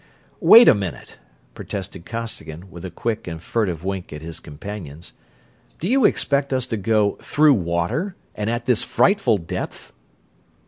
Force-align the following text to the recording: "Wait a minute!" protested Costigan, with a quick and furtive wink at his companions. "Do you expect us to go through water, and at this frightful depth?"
"Wait 0.39 0.67
a 0.67 0.73
minute!" 0.73 1.19
protested 1.53 2.07
Costigan, 2.07 2.71
with 2.71 2.83
a 2.83 2.89
quick 2.89 3.27
and 3.27 3.39
furtive 3.39 3.83
wink 3.83 4.11
at 4.11 4.23
his 4.23 4.39
companions. 4.39 5.13
"Do 5.79 5.87
you 5.87 6.05
expect 6.05 6.51
us 6.51 6.65
to 6.65 6.77
go 6.77 7.17
through 7.21 7.53
water, 7.53 8.15
and 8.33 8.49
at 8.49 8.65
this 8.65 8.83
frightful 8.83 9.37
depth?" 9.37 9.93